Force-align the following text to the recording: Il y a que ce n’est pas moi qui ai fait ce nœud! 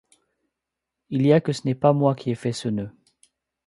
Il 1.11 1.27
y 1.27 1.31
a 1.31 1.41
que 1.41 1.53
ce 1.53 1.61
n’est 1.67 1.75
pas 1.75 1.93
moi 1.93 2.15
qui 2.15 2.31
ai 2.31 2.33
fait 2.33 2.53
ce 2.53 2.67
nœud! 2.69 2.89